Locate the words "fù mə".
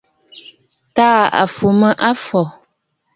1.55-1.89